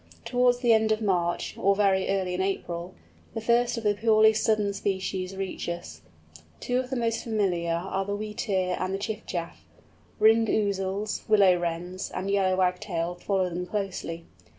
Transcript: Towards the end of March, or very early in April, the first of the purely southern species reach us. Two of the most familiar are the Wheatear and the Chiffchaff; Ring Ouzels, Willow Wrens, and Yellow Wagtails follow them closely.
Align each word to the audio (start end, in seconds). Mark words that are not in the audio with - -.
Towards 0.25 0.57
the 0.61 0.73
end 0.73 0.91
of 0.91 0.99
March, 0.99 1.53
or 1.59 1.75
very 1.75 2.09
early 2.09 2.33
in 2.33 2.41
April, 2.41 2.95
the 3.35 3.39
first 3.39 3.77
of 3.77 3.83
the 3.83 3.93
purely 3.93 4.33
southern 4.33 4.73
species 4.73 5.35
reach 5.37 5.69
us. 5.69 6.01
Two 6.59 6.79
of 6.79 6.89
the 6.89 6.95
most 6.95 7.23
familiar 7.23 7.73
are 7.75 8.03
the 8.03 8.15
Wheatear 8.17 8.75
and 8.79 8.95
the 8.95 8.97
Chiffchaff; 8.97 9.57
Ring 10.17 10.47
Ouzels, 10.47 11.21
Willow 11.29 11.55
Wrens, 11.55 12.09
and 12.09 12.31
Yellow 12.31 12.55
Wagtails 12.55 13.21
follow 13.21 13.47
them 13.49 13.67
closely. 13.67 14.25